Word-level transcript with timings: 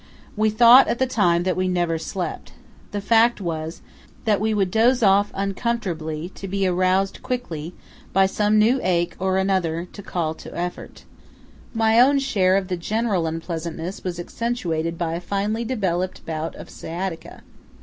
We 0.35 0.49
thought 0.49 0.87
at 0.87 0.97
the 0.97 1.05
time 1.05 1.43
that 1.43 1.55
we 1.55 1.67
never 1.67 1.99
slept. 1.99 2.53
The 2.89 3.01
fact 3.01 3.39
was 3.39 3.83
that 4.25 4.41
we 4.41 4.51
would 4.51 4.71
doze 4.71 5.03
off 5.03 5.29
uncomfortably, 5.35 6.29
to 6.29 6.47
be 6.47 6.65
aroused 6.65 7.21
quickly 7.21 7.75
by 8.11 8.25
some 8.25 8.57
new 8.57 8.79
ache 8.81 9.15
or 9.19 9.37
another 9.37 9.85
call 10.03 10.33
to 10.33 10.51
effort. 10.57 11.03
My 11.75 11.99
own 11.99 12.17
share 12.17 12.57
of 12.57 12.67
the 12.67 12.77
general 12.77 13.27
unpleasantness 13.27 14.03
was 14.03 14.19
accentuated 14.19 14.97
by 14.97 15.13
a 15.13 15.21
finely 15.21 15.63
developed 15.63 16.25
bout 16.25 16.55
of 16.55 16.67
sciatica. 16.71 17.43